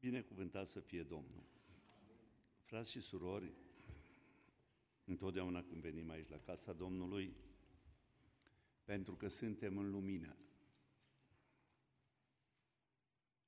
Binecuvântat 0.00 0.68
să 0.68 0.80
fie 0.80 1.02
Domnul! 1.02 1.44
Frați 2.62 2.90
și 2.90 3.00
surori, 3.00 3.52
întotdeauna 5.04 5.62
când 5.62 5.80
venim 5.80 6.10
aici 6.10 6.28
la 6.28 6.38
casa 6.38 6.72
Domnului, 6.72 7.36
pentru 8.84 9.14
că 9.14 9.28
suntem 9.28 9.78
în 9.78 9.90
lumină 9.90 10.36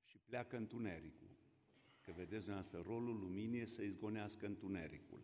și 0.04 0.18
pleacă 0.18 0.56
întunericul. 0.56 1.30
Că 2.00 2.12
vedeți 2.12 2.44
dumneavoastră, 2.44 2.80
rolul 2.80 3.18
luminii 3.18 3.60
e 3.60 3.64
să 3.64 3.82
izgonească 3.82 4.46
întunericul. 4.46 5.22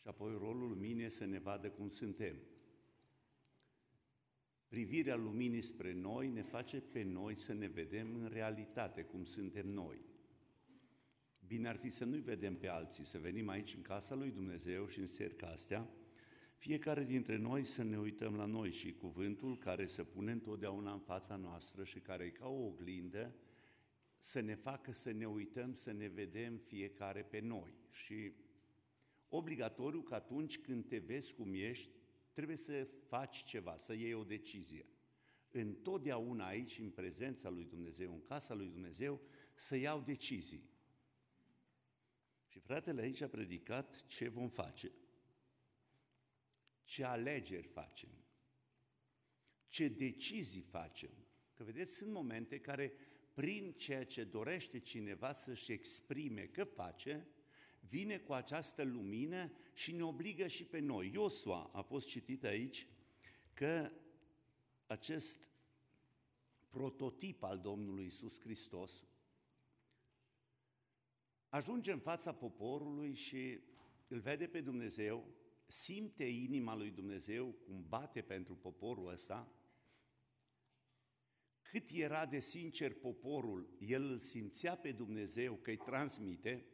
Și 0.00 0.08
apoi 0.08 0.32
rolul 0.32 0.68
luminii 0.68 1.04
e 1.04 1.08
să 1.08 1.24
ne 1.24 1.38
vadă 1.38 1.70
cum 1.70 1.88
suntem. 1.88 2.36
Privirea 4.68 5.16
luminii 5.16 5.62
spre 5.62 5.92
noi 5.92 6.28
ne 6.28 6.42
face 6.42 6.80
pe 6.80 7.02
noi 7.02 7.34
să 7.34 7.52
ne 7.52 7.66
vedem 7.66 8.14
în 8.14 8.28
realitate 8.32 9.02
cum 9.02 9.24
suntem 9.24 9.68
noi. 9.68 9.98
Bine 11.46 11.68
ar 11.68 11.76
fi 11.76 11.90
să 11.90 12.04
nu-i 12.04 12.20
vedem 12.20 12.56
pe 12.56 12.68
alții, 12.68 13.04
să 13.04 13.18
venim 13.18 13.48
aici 13.48 13.74
în 13.74 13.82
casa 13.82 14.14
lui 14.14 14.30
Dumnezeu 14.30 14.86
și 14.86 14.98
în 14.98 15.06
serca 15.06 15.46
astea, 15.46 15.88
fiecare 16.56 17.04
dintre 17.04 17.36
noi 17.36 17.64
să 17.64 17.82
ne 17.82 17.98
uităm 17.98 18.36
la 18.36 18.44
noi 18.44 18.70
și 18.72 18.92
cuvântul 18.92 19.58
care 19.58 19.86
se 19.86 20.04
pune 20.04 20.32
întotdeauna 20.32 20.92
în 20.92 21.00
fața 21.00 21.36
noastră 21.36 21.84
și 21.84 21.98
care 21.98 22.24
e 22.24 22.30
ca 22.30 22.48
o 22.48 22.66
oglindă, 22.66 23.34
să 24.18 24.40
ne 24.40 24.54
facă 24.54 24.92
să 24.92 25.10
ne 25.10 25.26
uităm, 25.26 25.72
să 25.72 25.92
ne 25.92 26.06
vedem 26.06 26.56
fiecare 26.56 27.22
pe 27.22 27.40
noi. 27.40 27.74
Și 27.90 28.32
obligatoriu 29.28 30.00
că 30.00 30.14
atunci 30.14 30.58
când 30.58 30.86
te 30.86 30.98
vezi 30.98 31.34
cum 31.34 31.54
ești, 31.54 31.97
trebuie 32.38 32.56
să 32.58 32.84
faci 32.84 33.44
ceva, 33.44 33.76
să 33.76 33.92
iei 33.92 34.14
o 34.14 34.24
decizie. 34.24 34.86
Întotdeauna 35.48 36.46
aici, 36.46 36.78
în 36.78 36.90
prezența 36.90 37.48
lui 37.48 37.64
Dumnezeu, 37.64 38.12
în 38.12 38.22
casa 38.22 38.54
lui 38.54 38.68
Dumnezeu, 38.68 39.20
să 39.54 39.76
iau 39.76 40.00
decizii. 40.00 40.70
Și 42.46 42.58
fratele 42.58 43.00
aici 43.00 43.20
a 43.20 43.28
predicat 43.28 44.06
ce 44.06 44.28
vom 44.28 44.48
face, 44.48 44.92
ce 46.82 47.04
alegeri 47.04 47.66
facem, 47.66 48.08
ce 49.68 49.88
decizii 49.88 50.62
facem. 50.62 51.10
Că 51.54 51.64
vedeți, 51.64 51.94
sunt 51.94 52.12
momente 52.12 52.60
care, 52.60 52.92
prin 53.34 53.72
ceea 53.72 54.04
ce 54.04 54.24
dorește 54.24 54.78
cineva 54.78 55.32
să-și 55.32 55.72
exprime 55.72 56.46
că 56.46 56.64
face, 56.64 57.26
vine 57.88 58.18
cu 58.18 58.32
această 58.32 58.82
lumină 58.82 59.52
și 59.72 59.92
ne 59.92 60.02
obligă 60.02 60.46
și 60.46 60.64
pe 60.64 60.78
noi. 60.78 61.10
Iosua 61.12 61.70
a 61.72 61.80
fost 61.80 62.06
citit 62.06 62.44
aici 62.44 62.86
că 63.54 63.90
acest 64.86 65.50
prototip 66.68 67.42
al 67.42 67.58
Domnului 67.58 68.06
Isus 68.06 68.40
Hristos 68.40 69.06
ajunge 71.48 71.92
în 71.92 71.98
fața 71.98 72.34
poporului 72.34 73.14
și 73.14 73.60
îl 74.08 74.18
vede 74.18 74.46
pe 74.46 74.60
Dumnezeu, 74.60 75.26
simte 75.66 76.24
inima 76.24 76.76
lui 76.76 76.90
Dumnezeu 76.90 77.46
cum 77.46 77.84
bate 77.88 78.22
pentru 78.22 78.56
poporul 78.56 79.12
ăsta, 79.12 79.52
cât 81.62 81.90
era 81.90 82.26
de 82.26 82.40
sincer 82.40 82.94
poporul, 82.94 83.76
el 83.78 84.02
îl 84.02 84.18
simțea 84.18 84.76
pe 84.76 84.92
Dumnezeu 84.92 85.54
că 85.54 85.70
îi 85.70 85.76
transmite, 85.76 86.66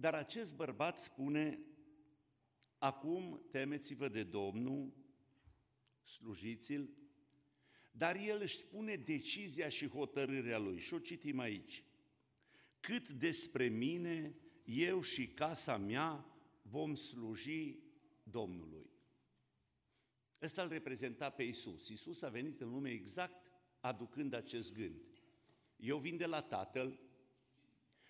dar 0.00 0.14
acest 0.14 0.54
bărbat 0.56 0.98
spune, 0.98 1.58
acum 2.78 3.46
temeți-vă 3.50 4.08
de 4.08 4.22
Domnul, 4.22 4.92
slujiți-l, 6.02 6.90
dar 7.92 8.16
el 8.16 8.40
își 8.40 8.56
spune 8.56 8.96
decizia 8.96 9.68
și 9.68 9.88
hotărârea 9.88 10.58
lui. 10.58 10.78
Și 10.78 10.94
o 10.94 10.98
citim 10.98 11.38
aici. 11.38 11.84
Cât 12.80 13.10
despre 13.10 13.68
mine, 13.68 14.34
eu 14.64 15.00
și 15.00 15.28
casa 15.28 15.76
mea 15.76 16.26
vom 16.62 16.94
sluji 16.94 17.78
Domnului. 18.22 18.90
Ăsta 20.42 20.62
îl 20.62 20.68
reprezenta 20.68 21.30
pe 21.30 21.42
Isus. 21.42 21.88
Isus 21.88 22.22
a 22.22 22.28
venit 22.28 22.60
în 22.60 22.70
lume 22.70 22.90
exact 22.90 23.50
aducând 23.80 24.32
acest 24.32 24.72
gând. 24.72 25.00
Eu 25.76 25.98
vin 25.98 26.16
de 26.16 26.26
la 26.26 26.42
Tatăl, 26.42 27.00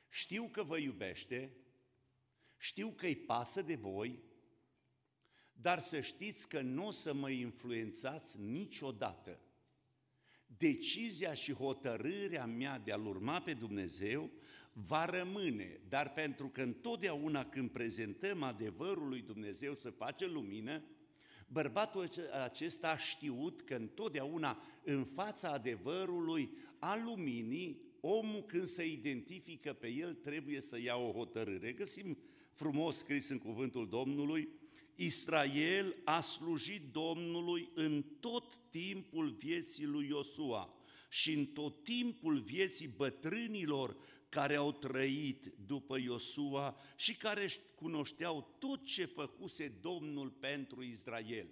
știu 0.08 0.48
că 0.48 0.62
vă 0.62 0.76
iubește, 0.78 1.54
știu 2.60 2.92
că 2.96 3.06
îi 3.06 3.16
pasă 3.16 3.62
de 3.62 3.74
voi, 3.74 4.18
dar 5.52 5.80
să 5.80 6.00
știți 6.00 6.48
că 6.48 6.60
nu 6.60 6.86
o 6.86 6.90
să 6.90 7.14
mă 7.14 7.30
influențați 7.30 8.40
niciodată. 8.40 9.40
Decizia 10.46 11.34
și 11.34 11.52
hotărârea 11.52 12.46
mea 12.46 12.78
de 12.78 12.92
a-L 12.92 13.06
urma 13.06 13.40
pe 13.40 13.54
Dumnezeu 13.54 14.30
va 14.72 15.04
rămâne, 15.04 15.80
dar 15.88 16.12
pentru 16.12 16.48
că 16.48 16.62
întotdeauna 16.62 17.48
când 17.48 17.70
prezentăm 17.70 18.42
adevărul 18.42 19.08
lui 19.08 19.20
Dumnezeu 19.20 19.74
să 19.74 19.90
face 19.90 20.26
lumină, 20.26 20.82
bărbatul 21.46 22.10
acesta 22.42 22.88
a 22.88 22.96
știut 22.96 23.62
că 23.62 23.74
întotdeauna 23.74 24.62
în 24.84 25.04
fața 25.04 25.50
adevărului 25.50 26.50
a 26.78 26.96
luminii, 27.04 27.80
omul 28.00 28.42
când 28.42 28.66
se 28.66 28.86
identifică 28.86 29.72
pe 29.72 29.88
el 29.88 30.14
trebuie 30.14 30.60
să 30.60 30.80
ia 30.80 30.96
o 30.96 31.12
hotărâre. 31.12 31.72
Găsim 31.72 32.18
frumos 32.52 32.96
scris 32.96 33.28
în 33.28 33.38
cuvântul 33.38 33.88
Domnului, 33.88 34.48
Israel 34.94 35.96
a 36.04 36.20
slujit 36.20 36.92
Domnului 36.92 37.70
în 37.74 38.02
tot 38.20 38.56
timpul 38.70 39.30
vieții 39.30 39.84
lui 39.84 40.06
Iosua 40.08 40.74
și 41.08 41.32
în 41.32 41.46
tot 41.46 41.84
timpul 41.84 42.38
vieții 42.40 42.88
bătrânilor 42.88 43.96
care 44.28 44.56
au 44.56 44.72
trăit 44.72 45.46
după 45.66 45.98
Iosua 45.98 46.76
și 46.96 47.16
care 47.16 47.48
cunoșteau 47.74 48.56
tot 48.58 48.84
ce 48.84 49.04
făcuse 49.04 49.68
Domnul 49.68 50.30
pentru 50.30 50.82
Israel. 50.82 51.48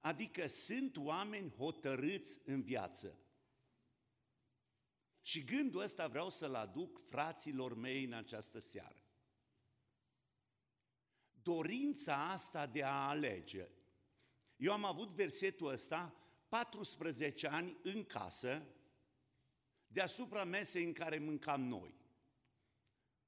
Adică 0.00 0.46
sunt 0.46 0.96
oameni 0.96 1.52
hotărâți 1.56 2.40
în 2.44 2.62
viață. 2.62 3.18
Și 5.22 5.44
gândul 5.44 5.80
ăsta 5.80 6.06
vreau 6.06 6.30
să-l 6.30 6.54
aduc 6.54 7.00
fraților 7.08 7.74
mei 7.74 8.04
în 8.04 8.12
această 8.12 8.58
seară 8.58 9.04
dorința 11.42 12.30
asta 12.30 12.66
de 12.66 12.82
a 12.82 13.08
alege. 13.08 13.68
Eu 14.56 14.72
am 14.72 14.84
avut 14.84 15.08
versetul 15.08 15.72
ăsta 15.72 16.14
14 16.48 17.46
ani 17.46 17.76
în 17.82 18.04
casă, 18.04 18.62
deasupra 19.86 20.44
mesei 20.44 20.84
în 20.84 20.92
care 20.92 21.18
mâncam 21.18 21.62
noi. 21.62 21.94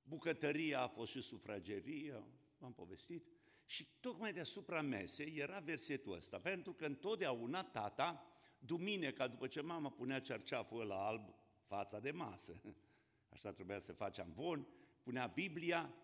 Bucătăria 0.02 0.80
a 0.80 0.88
fost 0.88 1.10
și 1.10 1.20
sufragerie, 1.20 2.24
v-am 2.58 2.72
povestit, 2.72 3.26
și 3.64 3.88
tocmai 4.00 4.32
deasupra 4.32 4.80
mesei 4.80 5.36
era 5.36 5.58
versetul 5.58 6.14
ăsta, 6.14 6.38
pentru 6.38 6.72
că 6.72 6.84
întotdeauna 6.84 7.64
tata, 7.64 8.26
duminica, 8.58 9.28
după 9.28 9.46
ce 9.46 9.60
mama 9.60 9.90
punea 9.90 10.20
cerceaful 10.20 10.80
ăla 10.80 11.06
alb, 11.06 11.34
fața 11.66 12.00
de 12.00 12.10
masă, 12.10 12.60
așa 13.34 13.52
trebuia 13.52 13.78
să 13.78 13.92
facem 13.92 14.32
von, 14.32 14.66
punea 15.02 15.26
Biblia 15.26 15.80
și 15.84 16.01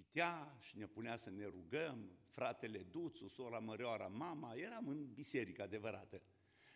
citea 0.00 0.56
și 0.60 0.76
ne 0.76 0.86
punea 0.86 1.16
să 1.16 1.30
ne 1.30 1.44
rugăm, 1.44 2.18
fratele 2.26 2.78
Duțu, 2.78 3.28
sora 3.28 3.58
Mărioara, 3.58 4.06
mama, 4.06 4.54
eram 4.54 4.88
în 4.88 5.12
biserică 5.12 5.62
adevărată. 5.62 6.22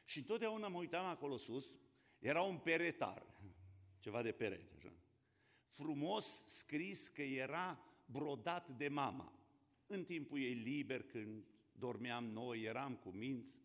Și 0.05 0.19
întotdeauna 0.19 0.69
mă 0.69 0.79
uitam 0.79 1.05
acolo 1.05 1.37
sus, 1.37 1.77
era 2.19 2.43
un 2.43 2.59
peretar, 2.59 3.27
ceva 4.01 4.23
de 4.23 4.33
perete, 4.33 4.75
așa. 4.77 4.93
Frumos 5.69 6.45
scris 6.47 7.09
că 7.09 7.23
era 7.23 7.85
brodat 8.07 8.69
de 8.69 8.89
mama. 8.89 9.39
În 9.87 10.05
timpul 10.05 10.39
ei 10.39 10.55
liber, 10.55 11.03
când 11.03 11.45
dormeam 11.73 12.25
noi, 12.25 12.63
eram 12.63 12.97
cu 12.97 13.09
minți, 13.09 13.57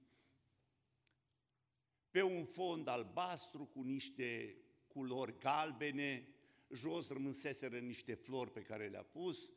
pe 2.10 2.22
un 2.22 2.46
fond 2.46 2.88
albastru 2.88 3.66
cu 3.66 3.82
niște 3.82 4.56
culori 4.88 5.38
galbene, 5.38 6.28
jos 6.72 7.10
rămânseseră 7.10 7.80
niște 7.80 8.14
flori 8.14 8.52
pe 8.52 8.62
care 8.62 8.88
le-a 8.88 9.04
pus, 9.04 9.52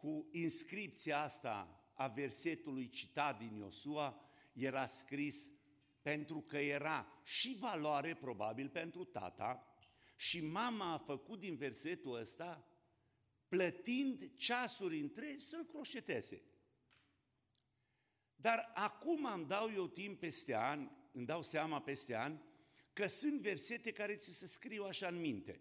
cu 0.00 0.28
inscripția 0.32 1.22
asta 1.22 1.84
a 1.94 2.06
versetului 2.08 2.88
citat 2.88 3.38
din 3.38 3.56
Iosua, 3.56 4.20
era 4.52 4.86
scris 4.86 5.50
pentru 6.02 6.40
că 6.40 6.58
era 6.58 7.20
și 7.22 7.56
valoare 7.58 8.14
probabil 8.14 8.68
pentru 8.68 9.04
tata 9.04 9.74
și 10.16 10.40
mama 10.40 10.92
a 10.92 10.98
făcut 10.98 11.38
din 11.38 11.56
versetul 11.56 12.18
ăsta 12.18 12.64
plătind 13.48 14.36
ceasuri 14.36 15.00
întregi 15.00 15.44
să-l 15.44 15.64
croșeteze. 15.64 16.42
Dar 18.36 18.70
acum 18.74 19.24
îmi 19.24 19.46
dau 19.46 19.72
eu 19.72 19.86
timp 19.86 20.20
peste 20.20 20.54
ani, 20.54 20.90
îmi 21.12 21.26
dau 21.26 21.42
seama 21.42 21.80
peste 21.80 22.14
ani, 22.14 22.42
că 22.92 23.06
sunt 23.06 23.40
versete 23.40 23.92
care 23.92 24.16
ți 24.16 24.32
se 24.32 24.46
scriu 24.46 24.84
așa 24.84 25.08
în 25.08 25.20
minte. 25.20 25.60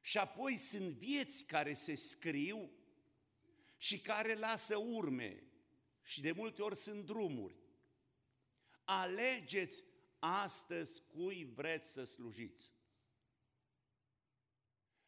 Și 0.00 0.18
apoi 0.18 0.56
sunt 0.56 0.90
vieți 0.90 1.44
care 1.44 1.74
se 1.74 1.94
scriu 1.94 2.70
și 3.80 4.00
care 4.00 4.34
lasă 4.34 4.76
urme 4.76 5.42
și 6.02 6.20
de 6.20 6.32
multe 6.32 6.62
ori 6.62 6.76
sunt 6.76 7.04
drumuri. 7.04 7.56
Alegeți 8.84 9.84
astăzi 10.18 11.02
cui 11.02 11.44
vreți 11.44 11.90
să 11.90 12.04
slujiți. 12.04 12.72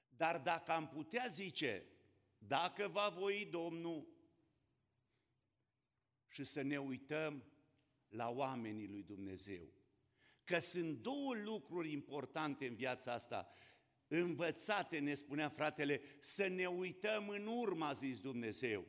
Dar 0.08 0.38
dacă 0.38 0.72
am 0.72 0.88
putea 0.88 1.26
zice, 1.26 1.86
dacă 2.38 2.88
va 2.88 3.08
voi 3.08 3.46
Domnul, 3.50 4.08
și 6.28 6.44
să 6.44 6.62
ne 6.62 6.80
uităm 6.80 7.44
la 8.08 8.30
oamenii 8.30 8.88
lui 8.88 9.02
Dumnezeu. 9.02 9.72
Că 10.44 10.58
sunt 10.58 10.98
două 10.98 11.34
lucruri 11.34 11.92
importante 11.92 12.66
în 12.66 12.74
viața 12.74 13.12
asta, 13.12 13.48
învățate, 14.18 14.98
ne 14.98 15.14
spunea 15.14 15.48
fratele, 15.48 16.00
să 16.20 16.46
ne 16.46 16.66
uităm 16.66 17.28
în 17.28 17.46
urmă, 17.46 17.84
a 17.84 17.92
zis 17.92 18.20
Dumnezeu. 18.20 18.86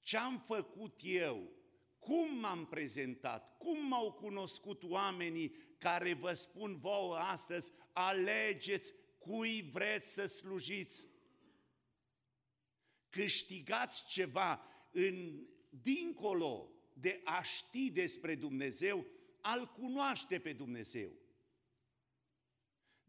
Ce-am 0.00 0.38
făcut 0.38 1.00
eu? 1.02 1.50
Cum 1.98 2.38
m-am 2.38 2.66
prezentat? 2.66 3.56
Cum 3.56 3.86
m-au 3.86 4.12
cunoscut 4.12 4.82
oamenii 4.82 5.54
care 5.78 6.14
vă 6.14 6.32
spun 6.32 6.78
vouă 6.78 7.16
astăzi, 7.16 7.70
alegeți 7.92 8.92
cui 9.18 9.70
vreți 9.72 10.12
să 10.12 10.26
slujiți? 10.26 11.06
Câștigați 13.08 14.04
ceva 14.06 14.66
în, 14.90 15.46
dincolo 15.68 16.68
de 16.92 17.20
a 17.24 17.42
ști 17.42 17.90
despre 17.90 18.34
Dumnezeu, 18.34 19.06
al 19.40 19.66
cunoaște 19.66 20.38
pe 20.38 20.52
Dumnezeu. 20.52 21.10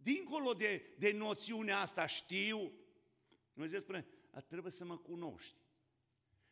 Dincolo 0.03 0.53
de, 0.53 0.95
de 0.97 1.11
noțiunea 1.11 1.79
asta, 1.79 2.05
știu, 2.05 2.71
Dumnezeu 3.53 3.79
spune, 3.79 4.05
trebuie 4.47 4.71
să 4.71 4.85
mă 4.85 4.97
cunoști. 4.97 5.61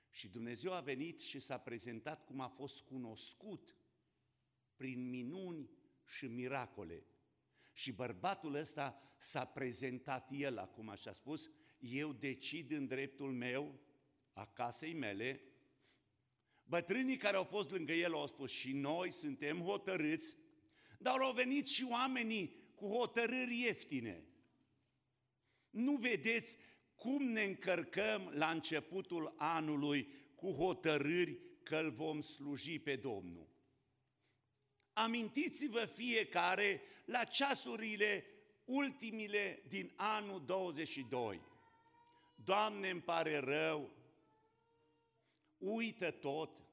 Și 0.09 0.27
Dumnezeu 0.27 0.73
a 0.73 0.79
venit 0.79 1.19
și 1.19 1.39
s-a 1.39 1.57
prezentat 1.57 2.25
cum 2.25 2.39
a 2.39 2.47
fost 2.47 2.81
cunoscut 2.81 3.75
prin 4.75 5.09
minuni 5.09 5.69
și 6.05 6.27
miracole. 6.27 7.05
Și 7.73 7.91
bărbatul 7.91 8.55
ăsta 8.55 9.15
s-a 9.17 9.45
prezentat 9.45 10.27
el, 10.31 10.57
acum 10.57 10.89
așa 10.89 11.13
spus, 11.13 11.49
eu 11.79 12.13
decid 12.13 12.71
în 12.71 12.87
dreptul 12.87 13.31
meu, 13.31 13.79
a 14.33 14.45
casei 14.45 14.93
mele, 14.93 15.51
Bătrânii 16.63 17.17
care 17.17 17.37
au 17.37 17.43
fost 17.43 17.71
lângă 17.71 17.93
el 17.93 18.13
au 18.13 18.27
spus 18.27 18.51
și 18.51 18.71
noi 18.71 19.11
suntem 19.11 19.59
hotărâți, 19.61 20.37
dar 20.99 21.19
au 21.19 21.33
venit 21.33 21.67
și 21.67 21.83
oamenii 21.89 22.60
cu 22.81 22.87
hotărâri 22.87 23.59
ieftine. 23.59 24.23
Nu 25.69 25.95
vedeți 25.95 26.57
cum 26.95 27.23
ne 27.23 27.43
încărcăm 27.43 28.31
la 28.33 28.49
începutul 28.49 29.33
anului 29.37 30.07
cu 30.35 30.51
hotărâri 30.51 31.39
că 31.63 31.75
îl 31.75 31.91
vom 31.91 32.21
sluji 32.21 32.79
pe 32.79 32.95
Domnul. 32.95 33.49
Amintiți-vă 34.93 35.85
fiecare 35.85 36.81
la 37.05 37.23
ceasurile 37.23 38.25
ultimile 38.65 39.63
din 39.67 39.93
anul 39.95 40.45
22. 40.45 41.41
Doamne, 42.35 42.89
îmi 42.89 43.01
pare 43.01 43.37
rău, 43.37 43.89
uită 45.57 46.11
tot, 46.11 46.65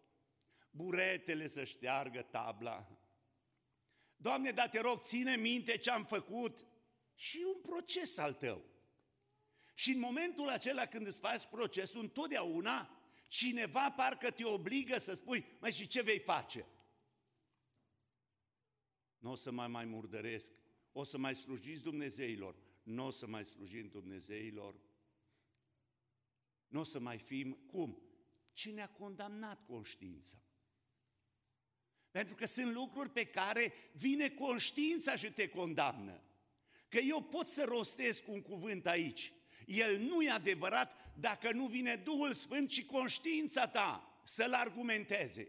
buretele 0.70 1.46
să 1.46 1.64
șteargă 1.64 2.22
tabla. 2.22 2.97
Doamne, 4.20 4.50
dar 4.50 4.68
te 4.68 4.80
rog, 4.80 5.02
ține 5.02 5.36
minte 5.36 5.76
ce 5.76 5.90
am 5.90 6.04
făcut 6.04 6.66
și 7.14 7.44
un 7.54 7.60
proces 7.60 8.18
al 8.18 8.34
tău. 8.34 8.64
Și 9.74 9.92
în 9.92 9.98
momentul 9.98 10.48
acela 10.48 10.86
când 10.86 11.06
îți 11.06 11.20
faci 11.20 11.46
procesul, 11.46 12.00
întotdeauna 12.00 13.02
cineva 13.28 13.90
parcă 13.90 14.30
te 14.30 14.44
obligă 14.44 14.98
să 14.98 15.14
spui, 15.14 15.46
mai 15.60 15.72
și 15.72 15.86
ce 15.86 16.02
vei 16.02 16.18
face? 16.18 16.66
Nu 19.18 19.30
o 19.30 19.34
să 19.34 19.50
mai 19.50 19.68
mai 19.68 19.84
murdăresc, 19.84 20.52
o 20.92 21.04
să 21.04 21.18
mai 21.18 21.34
slujiți 21.34 21.82
Dumnezeilor, 21.82 22.56
nu 22.82 23.06
o 23.06 23.10
să 23.10 23.26
mai 23.26 23.44
slujim 23.44 23.88
Dumnezeilor, 23.88 24.80
nu 26.66 26.80
o 26.80 26.82
să 26.82 26.98
mai 26.98 27.18
fim, 27.18 27.52
cum? 27.52 28.02
Cine 28.52 28.82
a 28.82 28.88
condamnat 28.88 29.66
conștiința? 29.66 30.38
Pentru 32.18 32.34
că 32.34 32.46
sunt 32.46 32.72
lucruri 32.72 33.10
pe 33.10 33.24
care 33.24 33.72
vine 33.92 34.28
conștiința 34.28 35.16
și 35.16 35.32
te 35.32 35.48
condamnă. 35.48 36.22
Că 36.88 36.98
eu 36.98 37.22
pot 37.22 37.46
să 37.46 37.64
rostesc 37.64 38.28
un 38.28 38.42
cuvânt 38.42 38.86
aici. 38.86 39.32
El 39.66 39.98
nu 39.98 40.22
e 40.22 40.30
adevărat 40.30 41.12
dacă 41.14 41.52
nu 41.52 41.66
vine 41.66 41.94
Duhul 41.96 42.34
Sfânt 42.34 42.70
și 42.70 42.84
conștiința 42.84 43.66
ta 43.66 44.20
să-l 44.24 44.52
argumenteze. 44.52 45.48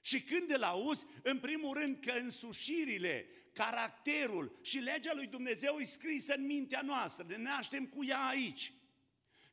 Și 0.00 0.22
când 0.22 0.50
îl 0.50 0.62
auzi, 0.62 1.06
în 1.22 1.38
primul 1.38 1.78
rând 1.78 2.04
că 2.04 2.10
însușirile, 2.10 3.28
caracterul 3.52 4.58
și 4.62 4.78
legea 4.78 5.14
lui 5.14 5.26
Dumnezeu 5.26 5.78
e 5.78 5.84
scrisă 5.84 6.34
în 6.34 6.46
mintea 6.46 6.82
noastră, 6.82 7.24
ne 7.28 7.36
naștem 7.36 7.86
cu 7.86 8.04
ea 8.04 8.26
aici. 8.26 8.72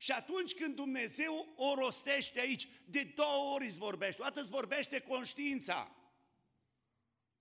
Și 0.04 0.12
atunci 0.12 0.54
când 0.54 0.76
Dumnezeu 0.76 1.54
o 1.56 1.74
rostește 1.76 2.40
aici, 2.40 2.68
de 2.86 3.04
două 3.04 3.54
ori 3.54 3.66
îți 3.66 3.78
vorbește, 3.78 4.22
o 4.22 4.24
dată 4.24 4.40
îți 4.40 4.50
vorbește 4.50 5.02
conștiința. 5.02 5.96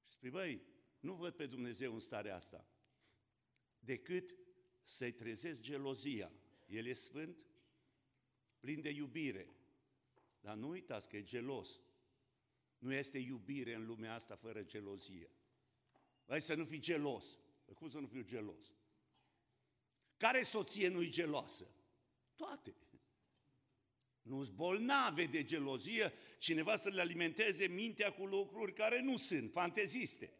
Și 0.06 0.14
spui, 0.14 0.30
băi, 0.30 0.62
nu 1.00 1.14
văd 1.14 1.34
pe 1.34 1.46
Dumnezeu 1.46 1.94
în 1.94 2.00
starea 2.00 2.36
asta, 2.36 2.66
decât 3.78 4.34
să-i 4.82 5.12
trezesc 5.12 5.60
gelozia. 5.60 6.32
El 6.66 6.86
e 6.86 6.92
sfânt, 6.92 7.36
plin 8.60 8.80
de 8.80 8.90
iubire, 8.90 9.54
dar 10.40 10.56
nu 10.56 10.68
uitați 10.68 11.08
că 11.08 11.16
e 11.16 11.22
gelos. 11.22 11.80
Nu 12.78 12.92
este 12.92 13.18
iubire 13.18 13.74
în 13.74 13.86
lumea 13.86 14.14
asta 14.14 14.36
fără 14.36 14.62
gelozie. 14.62 15.30
Hai 16.26 16.42
să 16.42 16.54
nu 16.54 16.64
fii 16.64 16.80
gelos. 16.80 17.38
Păi 17.64 17.74
cum 17.74 17.88
să 17.88 17.98
nu 17.98 18.06
fiu 18.06 18.22
gelos? 18.22 18.74
Care 20.16 20.42
soție 20.42 20.88
nu-i 20.88 21.10
geloasă? 21.10 21.66
Toate. 22.42 22.74
Nu-s 24.22 24.48
bolnave 24.48 25.24
de 25.24 25.44
gelozie, 25.44 26.12
cineva 26.38 26.76
să 26.76 26.88
le 26.88 27.00
alimenteze 27.00 27.66
mintea 27.66 28.12
cu 28.12 28.24
lucruri 28.24 28.72
care 28.74 29.00
nu 29.00 29.16
sunt, 29.16 29.52
fanteziste. 29.52 30.32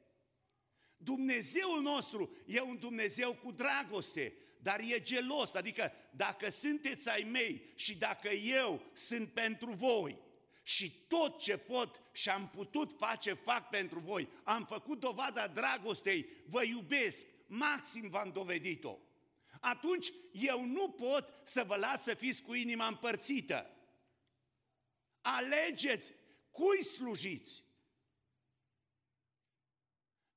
Dumnezeul 0.96 1.82
nostru 1.82 2.36
e 2.46 2.60
un 2.60 2.78
Dumnezeu 2.78 3.34
cu 3.34 3.52
dragoste, 3.52 4.32
dar 4.58 4.80
e 4.80 5.00
gelos, 5.00 5.54
adică 5.54 5.92
dacă 6.10 6.50
sunteți 6.50 7.08
ai 7.08 7.22
mei 7.22 7.72
și 7.74 7.96
dacă 7.96 8.28
eu 8.28 8.82
sunt 8.92 9.32
pentru 9.32 9.70
voi 9.70 10.18
și 10.62 10.90
tot 11.08 11.40
ce 11.40 11.56
pot 11.56 12.02
și 12.12 12.28
am 12.28 12.48
putut 12.48 12.92
face, 12.92 13.32
fac 13.32 13.68
pentru 13.68 13.98
voi, 13.98 14.28
am 14.44 14.64
făcut 14.64 15.00
dovada 15.00 15.48
dragostei, 15.48 16.26
vă 16.46 16.64
iubesc, 16.64 17.26
maxim 17.46 18.08
v-am 18.08 18.30
dovedit-o 18.32 18.98
atunci 19.62 20.12
eu 20.32 20.64
nu 20.64 20.90
pot 20.90 21.34
să 21.44 21.64
vă 21.64 21.76
las 21.76 22.02
să 22.02 22.14
fiți 22.14 22.42
cu 22.42 22.54
inima 22.54 22.86
împărțită. 22.86 23.70
Alegeți 25.20 26.10
cui 26.50 26.82
slujiți. 26.84 27.64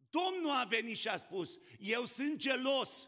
Domnul 0.09 0.51
a 0.51 0.63
venit 0.63 0.97
și 0.97 1.07
a 1.07 1.17
spus, 1.17 1.57
eu 1.79 2.05
sunt 2.05 2.35
gelos. 2.35 3.07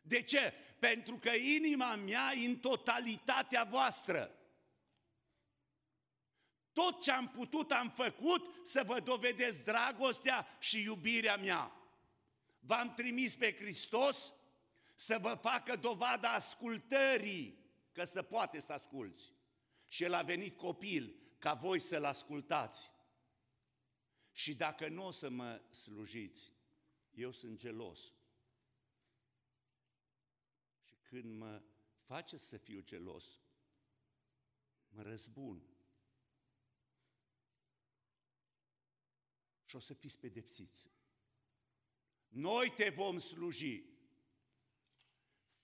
De 0.00 0.22
ce? 0.22 0.52
Pentru 0.78 1.16
că 1.16 1.30
inima 1.30 1.94
mea 1.94 2.32
e 2.32 2.46
în 2.46 2.58
totalitatea 2.58 3.64
voastră. 3.64 4.32
Tot 6.72 7.02
ce 7.02 7.10
am 7.10 7.28
putut 7.28 7.72
am 7.72 7.90
făcut 7.90 8.66
să 8.66 8.82
vă 8.86 9.00
dovedesc 9.00 9.64
dragostea 9.64 10.56
și 10.60 10.82
iubirea 10.82 11.36
mea. 11.36 11.72
V-am 12.60 12.94
trimis 12.94 13.36
pe 13.36 13.54
Hristos 13.54 14.32
să 14.98 15.18
vă 15.18 15.34
facă 15.34 15.76
dovada 15.76 16.32
ascultării, 16.32 17.58
că 17.92 18.04
se 18.04 18.22
poate 18.22 18.60
să 18.60 18.72
asculți. 18.72 19.32
Și 19.86 20.02
el 20.02 20.12
a 20.12 20.22
venit 20.22 20.56
copil 20.56 21.16
ca 21.38 21.54
voi 21.54 21.78
să-l 21.78 22.04
ascultați. 22.04 22.90
Și 24.32 24.54
dacă 24.54 24.88
nu 24.88 25.06
o 25.06 25.10
să 25.10 25.28
mă 25.28 25.62
slujiți, 25.70 26.52
eu 27.10 27.30
sunt 27.30 27.58
gelos. 27.58 28.12
Și 30.82 30.96
când 31.02 31.38
mă 31.38 31.62
face 32.04 32.36
să 32.36 32.56
fiu 32.56 32.80
gelos, 32.80 33.40
mă 34.88 35.02
răzbun. 35.02 35.66
Și 39.64 39.76
o 39.76 39.80
să 39.80 39.94
fiți 39.94 40.18
pedepsiți. 40.18 40.90
Noi 42.28 42.72
te 42.76 42.88
vom 42.88 43.18
sluji 43.18 43.96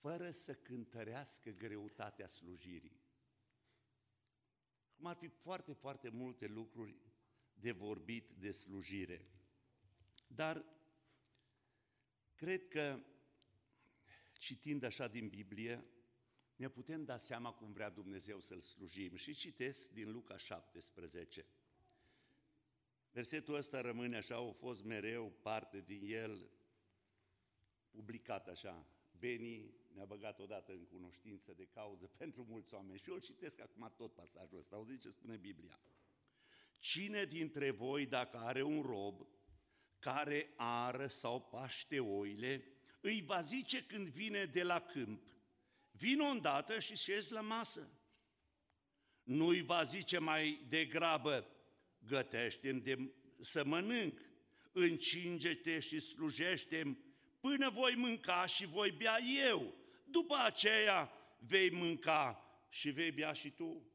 fără 0.05 0.31
să 0.31 0.53
cântărească 0.53 1.49
greutatea 1.49 2.27
slujirii. 2.27 3.01
Cum 4.95 5.05
ar 5.05 5.15
fi 5.15 5.27
foarte, 5.27 5.73
foarte 5.73 6.09
multe 6.09 6.47
lucruri 6.47 6.95
de 7.53 7.71
vorbit 7.71 8.31
de 8.31 8.51
slujire. 8.51 9.25
Dar 10.27 10.65
cred 12.35 12.67
că, 12.67 12.99
citind 14.33 14.83
așa 14.83 15.07
din 15.07 15.27
Biblie, 15.27 15.85
ne 16.55 16.69
putem 16.69 17.03
da 17.03 17.17
seama 17.17 17.51
cum 17.51 17.71
vrea 17.71 17.89
Dumnezeu 17.89 18.39
să-L 18.39 18.59
slujim. 18.59 19.15
Și 19.15 19.33
citesc 19.33 19.89
din 19.89 20.11
Luca 20.11 20.37
17. 20.37 21.45
Versetul 23.11 23.55
ăsta 23.55 23.81
rămâne 23.81 24.17
așa, 24.17 24.35
au 24.35 24.51
fost 24.51 24.83
mereu 24.83 25.31
parte 25.41 25.81
din 25.81 26.01
el, 26.03 26.49
publicat 27.91 28.47
așa. 28.47 28.94
Beni 29.19 29.73
ne-a 29.93 30.05
băgat 30.05 30.39
odată 30.39 30.71
în 30.71 30.85
cunoștință 30.85 31.53
de 31.53 31.67
cauză 31.73 32.07
pentru 32.17 32.45
mulți 32.49 32.73
oameni. 32.73 32.99
Și 32.99 33.09
eu 33.09 33.15
îl 33.15 33.21
citesc 33.21 33.59
acum 33.59 33.93
tot 33.97 34.13
pasajul 34.13 34.59
ăsta, 34.59 34.75
auziți 34.75 35.01
ce 35.01 35.09
spune 35.09 35.35
Biblia. 35.35 35.79
Cine 36.79 37.25
dintre 37.25 37.71
voi, 37.71 38.05
dacă 38.05 38.37
are 38.37 38.63
un 38.63 38.81
rob 38.81 39.27
care 39.99 40.53
ară 40.55 41.07
sau 41.07 41.41
paște 41.41 41.99
oile, 41.99 42.63
îi 43.01 43.21
va 43.21 43.41
zice 43.41 43.83
când 43.83 44.07
vine 44.07 44.45
de 44.45 44.63
la 44.63 44.79
câmp, 44.79 45.23
vin 45.91 46.19
o 46.19 46.25
îndată 46.25 46.79
și 46.79 46.95
șezi 46.95 47.31
la 47.31 47.41
masă. 47.41 47.89
Nu 49.23 49.47
îi 49.47 49.61
va 49.61 49.83
zice 49.83 50.17
mai 50.17 50.65
degrabă, 50.69 51.47
gătește 52.07 52.71
de 52.71 53.13
să 53.41 53.63
mănânc, 53.65 54.19
încinge-te 54.71 55.79
și 55.79 55.99
slujește 55.99 56.97
până 57.45 57.69
voi 57.69 57.95
mânca 57.95 58.45
și 58.45 58.65
voi 58.65 58.91
bea 58.91 59.17
eu. 59.47 59.73
După 60.05 60.35
aceea 60.35 61.11
vei 61.39 61.69
mânca 61.69 62.45
și 62.69 62.89
vei 62.89 63.11
bea 63.11 63.33
și 63.33 63.49
tu. 63.49 63.89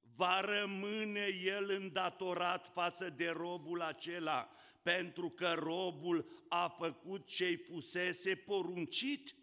Va 0.00 0.40
rămâne 0.40 1.26
el 1.42 1.70
îndatorat 1.70 2.68
față 2.72 3.10
de 3.10 3.28
robul 3.28 3.82
acela, 3.82 4.50
pentru 4.82 5.30
că 5.30 5.52
robul 5.52 6.46
a 6.48 6.68
făcut 6.68 7.26
ce-i 7.26 7.56
fusese 7.56 8.36
poruncit? 8.36 9.36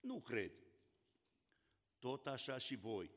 Nu 0.00 0.20
cred. 0.20 0.52
Tot 1.98 2.26
așa 2.26 2.58
și 2.58 2.76
voi, 2.76 3.10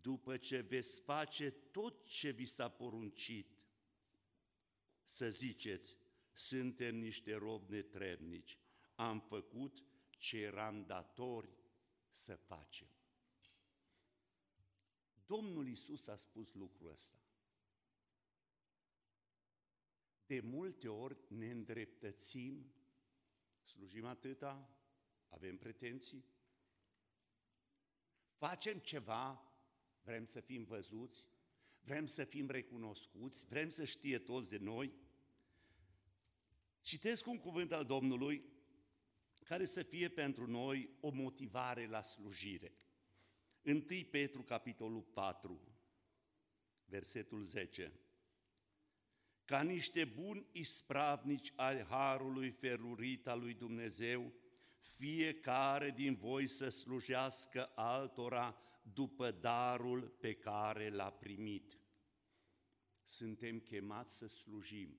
după 0.00 0.36
ce 0.36 0.60
veți 0.60 1.00
face 1.00 1.50
tot 1.50 2.06
ce 2.06 2.30
vi 2.30 2.46
s-a 2.46 2.68
poruncit, 2.68 3.58
să 5.04 5.28
ziceți, 5.28 5.99
suntem 6.40 6.96
niște 6.96 7.34
robi 7.34 7.72
netrebnici, 7.72 8.58
am 8.94 9.20
făcut 9.20 9.84
ce 10.10 10.38
eram 10.38 10.84
datori 10.84 11.48
să 12.12 12.34
facem. 12.36 12.88
Domnul 15.26 15.68
Isus 15.68 16.06
a 16.06 16.16
spus 16.16 16.52
lucrul 16.52 16.90
ăsta. 16.90 17.18
De 20.26 20.40
multe 20.40 20.88
ori 20.88 21.18
ne 21.28 21.50
îndreptățim, 21.50 22.72
slujim 23.62 24.04
atâta, 24.04 24.78
avem 25.28 25.56
pretenții, 25.56 26.24
facem 28.36 28.78
ceva, 28.78 29.52
vrem 30.02 30.24
să 30.24 30.40
fim 30.40 30.64
văzuți, 30.64 31.28
vrem 31.80 32.06
să 32.06 32.24
fim 32.24 32.50
recunoscuți, 32.50 33.46
vrem 33.46 33.68
să 33.68 33.84
știe 33.84 34.18
toți 34.18 34.48
de 34.48 34.58
noi. 34.58 34.92
Citesc 36.90 37.26
un 37.26 37.38
cuvânt 37.38 37.72
al 37.72 37.84
Domnului 37.84 38.42
care 39.44 39.64
să 39.64 39.82
fie 39.82 40.08
pentru 40.08 40.46
noi 40.46 40.90
o 41.00 41.10
motivare 41.10 41.86
la 41.86 42.02
slujire. 42.02 42.72
1 43.62 43.84
Petru, 44.10 44.42
capitolul 44.42 45.02
4, 45.02 45.60
versetul 46.84 47.42
10. 47.42 47.92
Ca 49.44 49.62
niște 49.62 50.04
buni 50.04 50.46
ispravnici 50.52 51.52
ai 51.56 51.82
Harului 51.82 52.50
ferurit 52.50 53.26
al 53.26 53.40
lui 53.40 53.54
Dumnezeu, 53.54 54.32
fiecare 54.80 55.90
din 55.90 56.14
voi 56.14 56.46
să 56.46 56.68
slujească 56.68 57.72
altora 57.74 58.56
după 58.94 59.30
darul 59.30 60.08
pe 60.20 60.34
care 60.34 60.88
l-a 60.88 61.10
primit. 61.10 61.78
Suntem 63.04 63.58
chemați 63.58 64.16
să 64.16 64.26
slujim. 64.26 64.98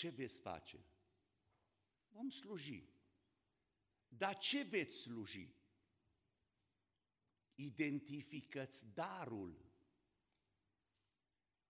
Ce 0.00 0.08
veți 0.08 0.40
face? 0.40 0.78
Vom 2.08 2.30
sluji. 2.30 2.82
Dar 4.08 4.38
ce 4.38 4.62
veți 4.62 4.96
sluji? 4.96 5.48
Identificați 7.54 8.84
darul. 8.94 9.72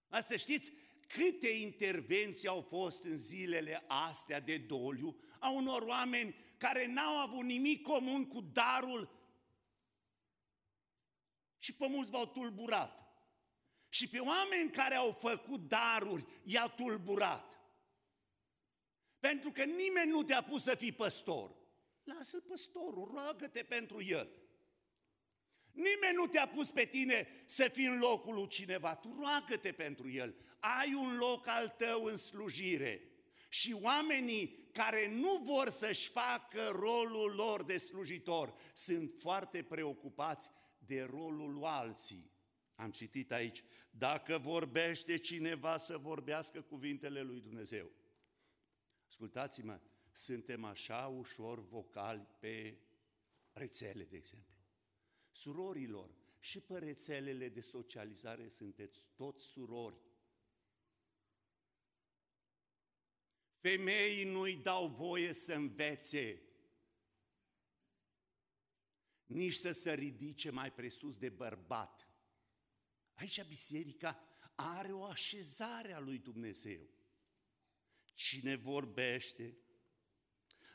Asta 0.08 0.36
știți, 0.36 0.72
câte 1.06 1.48
intervenții 1.48 2.48
au 2.48 2.60
fost 2.60 3.04
în 3.04 3.16
zilele 3.16 3.84
astea 3.88 4.40
de 4.40 4.58
doliu 4.58 5.20
a 5.38 5.50
unor 5.50 5.82
oameni 5.82 6.34
care 6.58 6.86
n-au 6.86 7.16
avut 7.16 7.44
nimic 7.44 7.82
comun 7.82 8.26
cu 8.26 8.40
darul 8.40 9.10
și 11.58 11.72
pe 11.72 11.86
mulți 11.86 12.10
v-au 12.10 12.26
tulburat. 12.26 13.08
Și 13.88 14.08
pe 14.08 14.18
oameni 14.18 14.70
care 14.70 14.94
au 14.94 15.12
făcut 15.12 15.68
daruri 15.68 16.26
i-a 16.44 16.68
tulburat. 16.68 17.50
Pentru 19.20 19.50
că 19.50 19.64
nimeni 19.64 20.10
nu 20.10 20.22
te-a 20.22 20.42
pus 20.42 20.62
să 20.62 20.74
fii 20.74 20.92
păstor. 20.92 21.56
Lasă-l 22.04 22.40
păstorul, 22.40 23.10
roagă-te 23.14 23.62
pentru 23.62 24.02
el. 24.02 24.28
Nimeni 25.72 26.14
nu 26.14 26.26
te-a 26.26 26.46
pus 26.48 26.70
pe 26.70 26.84
tine 26.84 27.28
să 27.46 27.68
fii 27.72 27.86
în 27.86 27.98
locul 27.98 28.34
lui 28.34 28.48
cineva, 28.48 28.96
tu 28.96 29.16
roagă-te 29.20 29.72
pentru 29.72 30.10
el. 30.10 30.34
Ai 30.58 30.94
un 30.94 31.16
loc 31.16 31.48
al 31.48 31.68
tău 31.68 32.04
în 32.04 32.16
slujire. 32.16 33.04
Și 33.48 33.76
oamenii 33.80 34.68
care 34.72 35.10
nu 35.10 35.36
vor 35.36 35.70
să-și 35.70 36.08
facă 36.08 36.68
rolul 36.72 37.34
lor 37.34 37.64
de 37.64 37.76
slujitor 37.76 38.54
sunt 38.74 39.14
foarte 39.18 39.62
preocupați 39.62 40.50
de 40.78 41.02
rolul 41.02 41.52
lui 41.52 41.64
alții. 41.64 42.30
Am 42.74 42.90
citit 42.90 43.32
aici, 43.32 43.64
dacă 43.90 44.38
vorbește 44.38 45.16
cineva 45.16 45.76
să 45.76 45.98
vorbească 45.98 46.60
cuvintele 46.60 47.22
lui 47.22 47.40
Dumnezeu. 47.40 47.90
Ascultați-mă, 49.10 49.80
suntem 50.12 50.64
așa 50.64 51.06
ușor 51.06 51.58
vocali 51.58 52.26
pe 52.38 52.78
rețele, 53.52 54.04
de 54.04 54.16
exemplu. 54.16 54.56
Surorilor, 55.30 56.10
și 56.38 56.60
pe 56.60 56.78
rețelele 56.78 57.48
de 57.48 57.60
socializare 57.60 58.48
sunteți 58.48 59.02
toți 59.14 59.44
surori. 59.44 60.00
Femeii 63.58 64.24
nu-i 64.24 64.56
dau 64.56 64.88
voie 64.88 65.32
să 65.32 65.54
învețe, 65.54 66.42
nici 69.26 69.54
să 69.54 69.72
se 69.72 69.94
ridice 69.94 70.50
mai 70.50 70.72
presus 70.72 71.16
de 71.16 71.28
bărbat. 71.28 72.08
Aici 73.14 73.44
biserica 73.44 74.22
are 74.54 74.92
o 74.92 75.04
așezare 75.04 75.92
a 75.92 75.98
lui 75.98 76.18
Dumnezeu. 76.18 76.88
Cine 78.20 78.56
vorbește, 78.56 79.56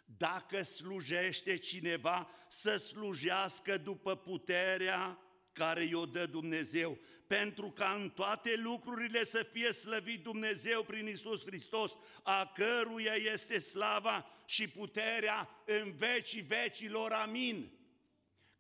dacă 0.05 0.63
slujește 0.63 1.57
cineva, 1.57 2.29
să 2.49 2.77
slujească 2.77 3.77
după 3.77 4.15
puterea 4.15 5.19
care 5.53 5.85
i-o 5.85 6.05
dă 6.05 6.25
Dumnezeu, 6.25 6.97
pentru 7.27 7.71
ca 7.71 7.93
în 7.93 8.09
toate 8.09 8.55
lucrurile 8.55 9.23
să 9.23 9.43
fie 9.51 9.71
slăvit 9.71 10.23
Dumnezeu 10.23 10.83
prin 10.83 11.07
Isus 11.07 11.45
Hristos, 11.45 11.91
a 12.23 12.51
căruia 12.55 13.13
este 13.13 13.59
slava 13.59 14.25
și 14.45 14.67
puterea 14.67 15.49
în 15.65 15.91
vecii 15.91 16.41
vecilor. 16.41 17.11
Amin. 17.11 17.71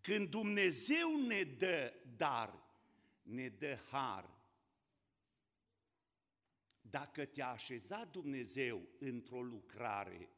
Când 0.01 0.29
Dumnezeu 0.29 1.25
ne 1.27 1.43
dă 1.43 1.93
dar, 2.17 2.53
ne 3.21 3.47
dă 3.47 3.77
har. 3.89 4.35
Dacă 6.95 7.25
te-a 7.25 7.49
așezat 7.49 8.11
Dumnezeu 8.11 8.87
într-o 8.99 9.41
lucrare 9.41 10.29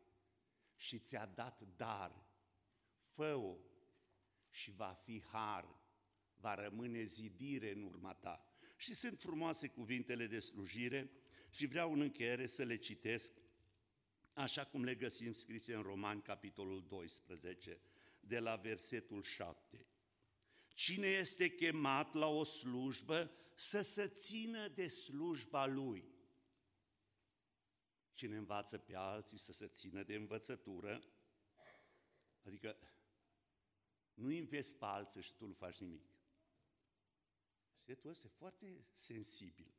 și 0.76 1.00
ți-a 1.00 1.26
dat 1.26 1.62
dar, 1.76 2.26
fă-o 3.14 3.58
și 4.50 4.72
va 4.72 4.98
fi 5.04 5.24
har, 5.32 5.80
va 6.40 6.56
rămâne 6.56 7.04
zidire 7.04 7.72
în 7.72 7.84
urma 7.84 8.14
ta. 8.14 8.46
Și 8.76 8.94
sunt 8.94 9.20
frumoase 9.20 9.68
cuvintele 9.68 10.28
de 10.28 10.40
slujire 10.40 11.12
și 11.50 11.66
vreau 11.66 11.94
în 11.94 12.02
încheiere 12.02 12.46
să 12.46 12.64
le 12.64 12.76
citesc 12.76 13.34
așa 14.34 14.66
cum 14.66 14.84
le 14.84 14.96
găsim 14.96 15.32
scrise 15.32 15.74
în 15.74 15.82
Roman, 15.82 16.22
capitolul 16.22 16.86
12, 16.88 17.80
de 18.20 18.40
la 18.40 18.56
versetul 18.56 19.24
7. 19.24 19.86
Cine 20.68 21.08
este 21.08 21.50
chemat 21.50 22.14
la 22.14 22.28
o 22.28 22.44
slujbă 22.44 23.32
să 23.56 23.82
se 23.82 24.08
țină 24.08 24.68
de 24.68 24.88
slujba 24.88 25.66
lui. 25.66 26.16
Cine 28.18 28.38
învață 28.38 28.78
pe 28.78 28.96
alții 28.96 29.38
să 29.38 29.52
se 29.52 29.68
țină 29.68 30.04
de 30.04 30.16
învățătură, 30.16 31.04
adică 32.44 32.78
nu 34.14 34.28
înveți 34.28 34.76
pe 34.76 34.86
alții 34.86 35.22
și 35.22 35.34
tu 35.34 35.46
nu 35.46 35.54
faci 35.54 35.80
nimic. 35.80 36.10
Setul 37.80 38.10
ăsta 38.10 38.28
e 38.28 38.30
foarte 38.38 38.86
sensibil. 38.96 39.74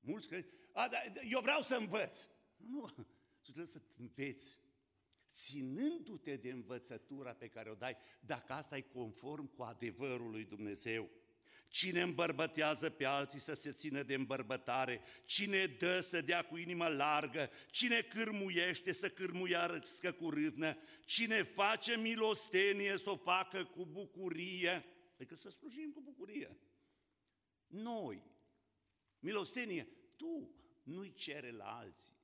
Mulți 0.00 0.28
cred, 0.28 0.46
a, 0.72 0.88
da, 0.88 0.98
eu 1.28 1.40
vreau 1.40 1.62
să 1.62 1.74
învăț. 1.74 2.28
Nu, 2.56 2.88
tu 2.88 3.06
trebuie 3.42 3.66
să 3.66 3.82
înveți 3.96 4.60
ținându-te 5.32 6.36
de 6.36 6.50
învățătura 6.50 7.34
pe 7.34 7.48
care 7.48 7.70
o 7.70 7.74
dai, 7.74 7.96
dacă 8.20 8.52
asta 8.52 8.76
e 8.76 8.80
conform 8.80 9.46
cu 9.46 9.62
adevărul 9.62 10.30
lui 10.30 10.44
Dumnezeu. 10.44 11.10
Cine 11.68 12.00
îmbărbătează 12.00 12.90
pe 12.90 13.04
alții 13.04 13.40
să 13.40 13.54
se 13.54 13.72
țină 13.72 14.02
de 14.02 14.14
îmbărbătare, 14.14 15.00
cine 15.24 15.66
dă 15.66 16.00
să 16.00 16.20
dea 16.20 16.42
cu 16.42 16.56
inimă 16.56 16.88
largă, 16.88 17.50
cine 17.70 18.00
cârmuiește 18.00 18.92
să 18.92 19.08
cârmuiască 19.08 20.12
cu 20.12 20.30
râvnă, 20.30 20.78
cine 21.04 21.42
face 21.42 21.96
milostenie 21.96 22.98
să 22.98 23.10
o 23.10 23.16
facă 23.16 23.64
cu 23.64 23.86
bucurie, 23.86 24.84
adică 25.14 25.34
să 25.34 25.50
slujim 25.50 25.90
cu 25.90 26.00
bucurie. 26.00 26.58
Noi, 27.66 28.22
milostenie, 29.18 29.88
tu 30.16 30.54
nu-i 30.82 31.12
cere 31.12 31.50
la 31.50 31.76
alții. 31.76 32.16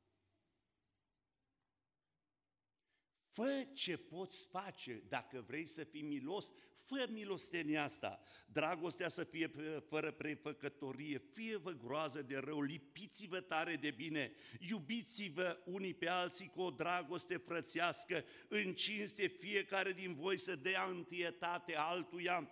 Fă 3.29 3.67
ce 3.73 3.97
poți 3.97 4.47
face 4.47 5.03
dacă 5.09 5.41
vrei 5.41 5.67
să 5.67 5.85
fii 5.85 6.03
milos, 6.03 6.53
fă 6.91 7.09
milostenia 7.13 7.85
asta. 7.85 8.21
Dragostea 8.47 9.09
să 9.09 9.25
fie 9.25 9.51
fără 9.89 10.13
prefăcătorie, 10.13 11.23
fie-vă 11.33 11.71
groază 11.71 12.23
de 12.23 12.37
rău, 12.37 12.63
lipiți-vă 12.63 13.41
tare 13.41 13.77
de 13.77 13.91
bine, 13.91 14.33
iubiți-vă 14.59 15.59
unii 15.65 15.95
pe 15.95 16.09
alții 16.09 16.51
cu 16.55 16.61
o 16.61 16.71
dragoste 16.71 17.37
frățească, 17.37 18.25
în 18.49 18.75
cinste 18.75 19.27
fiecare 19.27 19.93
din 19.93 20.15
voi 20.15 20.39
să 20.39 20.57
dea 20.57 20.85
întietate 20.85 21.77
altuia, 21.77 22.51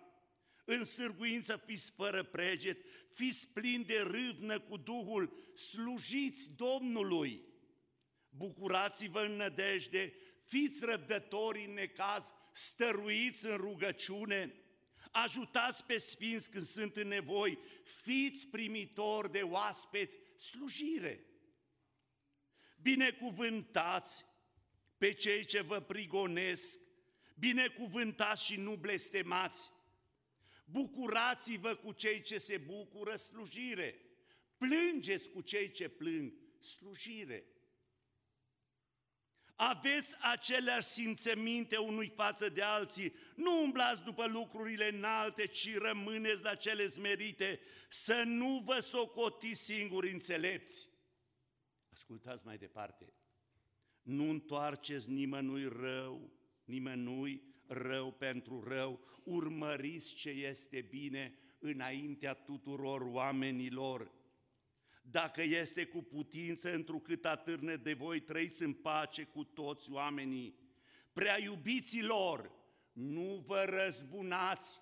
în 0.65 0.85
sârguință 0.85 1.63
fiți 1.67 1.93
fără 1.97 2.23
preget, 2.23 2.85
fiți 3.13 3.49
plini 3.49 3.85
de 3.85 4.01
râvnă 4.01 4.61
cu 4.61 4.77
Duhul, 4.77 5.53
slujiți 5.55 6.51
Domnului. 6.57 7.43
Bucurați-vă 8.29 9.21
în 9.21 9.33
nădejde, 9.33 10.15
fiți 10.45 10.85
răbdători 10.85 11.65
în 11.65 11.73
necaz, 11.73 12.35
stăruiți 12.59 13.47
în 13.47 13.57
rugăciune, 13.57 14.55
ajutați 15.11 15.85
pe 15.85 15.99
sfinți 15.99 16.51
când 16.51 16.65
sunt 16.65 16.97
în 16.97 17.09
nevoi, 17.09 17.59
fiți 18.03 18.47
primitori 18.47 19.33
de 19.33 19.43
oaspeți, 19.43 20.19
slujire. 20.37 21.25
Binecuvântați 22.83 24.27
pe 24.99 25.13
cei 25.13 25.45
ce 25.45 25.61
vă 25.61 25.81
prigonesc, 25.81 26.81
binecuvântați 27.35 28.45
și 28.45 28.57
nu 28.57 28.77
blestemați, 28.77 29.71
bucurați-vă 30.65 31.75
cu 31.75 31.93
cei 31.93 32.23
ce 32.23 32.39
se 32.39 32.57
bucură, 32.57 33.17
slujire, 33.17 34.01
plângeți 34.57 35.31
cu 35.31 35.41
cei 35.41 35.71
ce 35.71 35.89
plâng, 35.89 36.33
slujire. 36.59 37.45
Aveți 39.61 40.17
aceleași 40.21 40.87
simțăminte 40.87 41.77
unui 41.77 42.09
față 42.09 42.49
de 42.49 42.63
alții, 42.63 43.15
nu 43.35 43.63
umblați 43.63 44.03
după 44.03 44.27
lucrurile 44.27 44.89
înalte, 44.89 45.47
ci 45.47 45.77
rămâneți 45.77 46.43
la 46.43 46.55
cele 46.55 46.89
smerite, 46.89 47.61
să 47.89 48.23
nu 48.27 48.63
vă 48.65 48.81
socotiți 48.81 49.61
singuri 49.61 50.13
înțelepți. 50.13 50.89
Ascultați 51.93 52.47
mai 52.47 52.59
departe. 52.59 53.13
Nu 54.03 54.31
întoarceți 54.31 55.11
nimănui 55.11 55.69
rău, 55.69 56.33
nimănui 56.65 57.43
rău 57.67 58.13
pentru 58.13 58.65
rău, 58.69 59.01
urmăriți 59.25 60.15
ce 60.15 60.31
este 60.31 60.81
bine 60.81 61.39
înaintea 61.59 62.35
tuturor 62.35 63.01
oamenilor 63.01 64.13
dacă 65.11 65.43
este 65.43 65.85
cu 65.85 66.03
putință, 66.03 66.75
întrucât 66.75 67.25
atârne 67.25 67.77
de 67.77 67.93
voi, 67.93 68.21
trăiți 68.21 68.63
în 68.63 68.73
pace 68.73 69.25
cu 69.25 69.45
toți 69.45 69.91
oamenii. 69.91 70.59
Prea 71.13 71.41
iubiților, 71.41 72.53
nu 72.93 73.45
vă 73.47 73.65
răzbunați, 73.69 74.81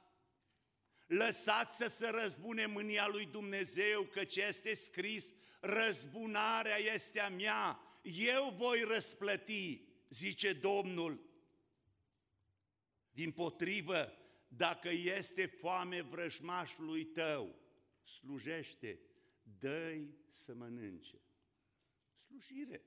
lăsați 1.06 1.76
să 1.76 1.88
se 1.88 2.08
răzbune 2.08 2.66
mânia 2.66 3.08
lui 3.08 3.26
Dumnezeu, 3.26 4.02
căci 4.02 4.36
este 4.36 4.74
scris, 4.74 5.32
răzbunarea 5.60 6.76
este 6.76 7.20
a 7.20 7.28
mea, 7.28 7.80
eu 8.02 8.54
voi 8.56 8.82
răsplăti, 8.82 9.82
zice 10.08 10.52
Domnul. 10.52 11.20
Din 13.12 13.30
potrivă, 13.30 14.12
dacă 14.48 14.88
este 14.90 15.46
foame 15.46 16.02
vrăjmașului 16.02 17.04
tău, 17.04 17.54
slujește 18.04 19.00
dă 19.58 20.06
să 20.28 20.54
mănânce. 20.54 21.20
Slujire. 22.14 22.84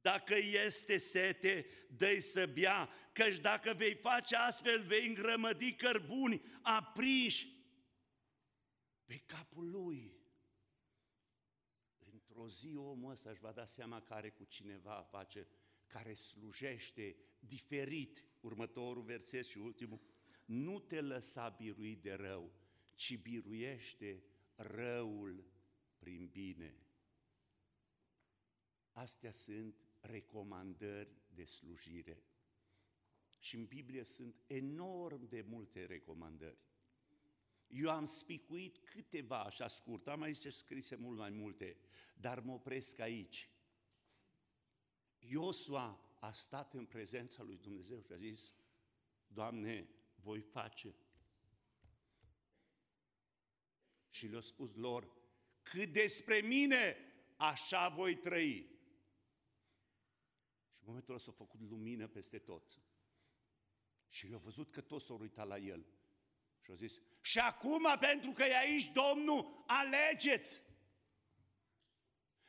Dacă 0.00 0.34
este 0.36 0.98
sete, 0.98 1.66
dă 1.96 2.18
să 2.18 2.46
bea, 2.46 2.88
căci 3.12 3.38
dacă 3.38 3.74
vei 3.74 3.94
face 3.94 4.36
astfel, 4.36 4.82
vei 4.82 5.06
îngrămădi 5.06 5.74
cărbuni 5.74 6.42
aprinși 6.62 7.46
pe 9.04 9.22
capul 9.26 9.70
lui. 9.70 10.20
Într-o 11.98 12.48
zi 12.48 12.74
omul 12.76 13.10
ăsta 13.10 13.30
își 13.30 13.40
va 13.40 13.52
da 13.52 13.64
seama 13.64 14.00
că 14.00 14.14
are 14.14 14.30
cu 14.30 14.44
cineva 14.44 14.96
a 14.96 15.02
face, 15.02 15.48
care 15.86 16.14
slujește 16.14 17.16
diferit. 17.38 18.24
Următorul 18.40 19.02
verset 19.02 19.44
și 19.46 19.58
ultimul 19.58 20.00
nu 20.52 20.78
te 20.78 21.00
lăsa 21.00 21.48
birui 21.48 21.96
de 21.96 22.12
rău, 22.12 22.52
ci 22.94 23.18
biruiește 23.22 24.24
răul 24.54 25.44
prin 25.98 26.26
bine. 26.26 26.76
Astea 28.92 29.30
sunt 29.30 29.74
recomandări 30.00 31.16
de 31.34 31.44
slujire. 31.44 32.22
Și 33.38 33.56
în 33.56 33.64
Biblie 33.64 34.02
sunt 34.02 34.42
enorm 34.46 35.28
de 35.28 35.40
multe 35.40 35.84
recomandări. 35.84 36.58
Eu 37.66 37.90
am 37.90 38.06
spicuit 38.06 38.78
câteva 38.78 39.42
așa 39.42 39.68
scurt, 39.68 40.08
am 40.08 40.22
aici 40.22 40.52
scrise 40.52 40.96
mult 40.96 41.18
mai 41.18 41.30
multe, 41.30 41.76
dar 42.14 42.40
mă 42.40 42.52
opresc 42.52 42.98
aici. 42.98 43.50
Iosua 45.18 46.00
a 46.20 46.32
stat 46.32 46.74
în 46.74 46.86
prezența 46.86 47.42
lui 47.42 47.56
Dumnezeu 47.56 48.00
și 48.00 48.12
a 48.12 48.16
zis, 48.16 48.54
Doamne, 49.26 49.88
voi 50.22 50.40
face. 50.40 50.94
Și 54.10 54.26
le-a 54.26 54.40
spus 54.40 54.74
lor, 54.74 55.12
cât 55.62 55.92
despre 55.92 56.40
mine, 56.40 56.96
așa 57.36 57.88
voi 57.88 58.16
trăi. 58.16 58.70
Și 60.72 60.78
în 60.78 60.84
momentul 60.84 61.14
ăsta 61.14 61.30
s-a 61.30 61.36
făcut 61.36 61.60
lumină 61.60 62.06
peste 62.06 62.38
tot. 62.38 62.82
Și 64.08 64.26
le-a 64.26 64.38
văzut 64.38 64.70
că 64.70 64.80
toți 64.80 65.06
s-au 65.06 65.18
uitat 65.18 65.46
la 65.46 65.58
el. 65.58 65.86
Și 66.60 66.70
au 66.70 66.76
zis, 66.76 67.00
și 67.20 67.38
acum, 67.38 67.96
pentru 68.00 68.32
că 68.32 68.42
e 68.42 68.56
aici 68.56 68.90
Domnul, 68.92 69.64
alegeți! 69.66 70.60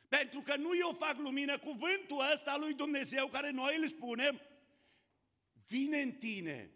Pentru 0.08 0.40
că 0.40 0.56
nu 0.56 0.76
eu 0.76 0.92
fac 0.92 1.18
lumină, 1.18 1.58
cuvântul 1.58 2.30
ăsta 2.32 2.56
lui 2.56 2.74
Dumnezeu 2.74 3.28
care 3.28 3.50
noi 3.50 3.76
îl 3.76 3.88
spunem, 3.88 4.40
vine 5.66 6.00
în 6.00 6.12
tine 6.12 6.73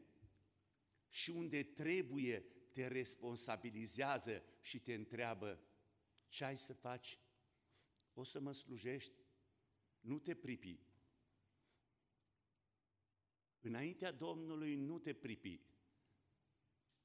și 1.09 1.31
unde 1.31 1.63
trebuie 1.63 2.45
te 2.73 2.87
responsabilizează 2.87 4.45
și 4.61 4.81
te 4.81 4.95
întreabă 4.95 5.61
ce 6.29 6.45
ai 6.45 6.59
să 6.59 6.73
faci? 6.73 7.19
O 8.15 8.25
să 8.25 8.41
mă 8.41 8.53
slujești? 8.53 9.13
Nu 10.01 10.19
te 10.19 10.35
pripi. 10.35 10.81
Înaintea 13.61 14.13
Domnului 14.13 14.75
nu 14.75 14.99
te 14.99 15.15
pripi. 15.15 15.61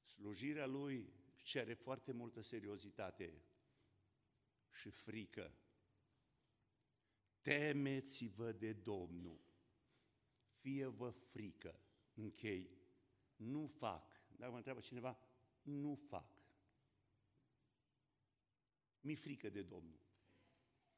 Slujirea 0.02 0.66
Lui 0.66 1.12
cere 1.42 1.74
foarte 1.74 2.12
multă 2.12 2.40
seriozitate 2.40 3.42
și 4.70 4.90
frică. 4.90 5.58
Temeți-vă 7.40 8.52
de 8.52 8.72
Domnul, 8.72 9.40
fie-vă 10.60 11.10
frică, 11.10 11.80
închei 12.14 12.70
nu 13.36 13.66
fac. 13.66 14.22
Dacă 14.36 14.50
mă 14.50 14.56
întreabă 14.56 14.80
cineva, 14.80 15.18
nu 15.62 15.94
fac. 16.08 16.42
Mi 19.00 19.14
frică 19.14 19.48
de 19.48 19.62
Domnul. 19.62 20.00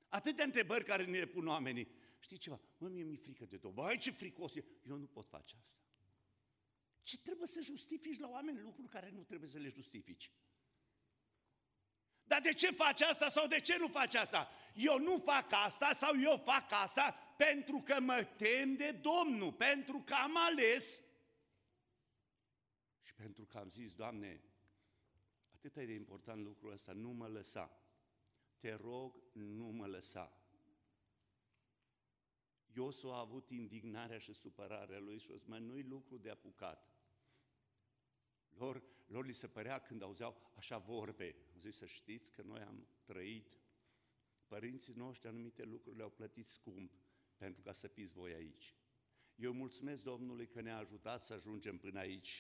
Atâtea 0.09 0.45
întrebări 0.45 0.85
care 0.85 1.05
ne 1.05 1.19
le 1.19 1.27
pun 1.27 1.47
oamenii. 1.47 1.89
Știi 2.19 2.37
ceva? 2.37 2.61
Mă, 2.79 2.89
mie 2.89 3.03
mi 3.03 3.17
frică 3.17 3.45
de 3.45 3.57
Domnul. 3.57 3.85
Ai 3.85 3.99
ce 3.99 4.11
fricos 4.11 4.55
e. 4.55 4.65
Eu 4.83 4.97
nu 4.97 5.07
pot 5.07 5.29
face 5.29 5.57
asta. 5.59 5.75
Ce 7.03 7.19
trebuie 7.19 7.47
să 7.47 7.61
justifici 7.61 8.19
la 8.19 8.29
oameni 8.29 8.61
lucruri 8.61 8.89
care 8.89 9.11
nu 9.11 9.23
trebuie 9.23 9.49
să 9.49 9.59
le 9.59 9.69
justifici? 9.69 10.31
Dar 12.23 12.41
de 12.41 12.53
ce 12.53 12.71
faci 12.71 13.01
asta 13.01 13.29
sau 13.29 13.47
de 13.47 13.61
ce 13.61 13.77
nu 13.77 13.89
faci 13.89 14.15
asta? 14.15 14.51
Eu 14.75 14.99
nu 14.99 15.19
fac 15.19 15.53
asta 15.53 15.93
sau 15.93 16.21
eu 16.21 16.43
fac 16.45 16.73
asta 16.73 17.13
pentru 17.37 17.83
că 17.83 18.01
mă 18.01 18.25
tem 18.37 18.77
de 18.77 18.91
Domnul, 18.91 19.53
pentru 19.53 20.03
că 20.03 20.15
am 20.15 20.37
ales 20.37 21.01
pentru 23.17 23.45
că 23.45 23.59
am 23.59 23.69
zis, 23.69 23.95
Doamne, 23.95 24.43
atât 25.55 25.77
e 25.77 25.87
de 25.87 25.93
important 25.93 26.43
lucrul 26.43 26.73
ăsta, 26.73 26.93
nu 26.93 27.11
mă 27.11 27.29
lăsa. 27.29 27.81
Te 28.59 28.73
rog, 28.75 29.23
nu 29.33 29.67
mă 29.67 29.87
lăsa. 29.87 30.41
Iosu 32.75 33.09
a 33.09 33.19
avut 33.19 33.51
indignarea 33.51 34.19
și 34.19 34.33
supărarea 34.33 34.99
lui 34.99 35.19
și 35.19 35.31
a 35.33 35.37
zis, 35.37 35.47
nu-i 35.47 35.83
lucru 35.83 36.17
de 36.17 36.31
apucat. 36.31 36.91
Lor, 38.49 38.83
lor 39.07 39.27
li 39.27 39.33
se 39.33 39.49
părea 39.49 39.79
când 39.79 40.03
auzeau 40.03 40.53
așa 40.55 40.79
vorbe, 40.79 41.37
au 41.53 41.59
zis 41.59 41.77
să 41.77 41.87
știți 41.87 42.33
că 42.33 42.43
noi 42.43 42.61
am 42.61 42.87
trăit, 43.05 43.61
părinții 44.47 44.95
noștri 44.95 45.29
anumite 45.29 45.65
lucruri 45.65 45.97
le-au 45.97 46.11
plătit 46.11 46.49
scump 46.49 46.93
pentru 47.37 47.63
ca 47.63 47.73
să 47.73 47.87
fiți 47.87 48.13
voi 48.13 48.33
aici. 48.33 48.75
Eu 49.35 49.53
mulțumesc 49.53 50.03
Domnului 50.03 50.47
că 50.47 50.61
ne-a 50.61 50.77
ajutat 50.77 51.23
să 51.23 51.33
ajungem 51.33 51.79
până 51.79 51.99
aici 51.99 52.29